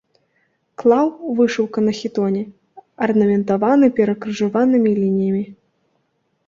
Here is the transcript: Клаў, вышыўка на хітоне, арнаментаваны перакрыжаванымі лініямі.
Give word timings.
Клаў, 0.83 1.11
вышыўка 1.41 1.79
на 1.89 1.93
хітоне, 1.99 2.41
арнаментаваны 3.09 3.85
перакрыжаванымі 4.01 4.89
лініямі. 5.01 5.43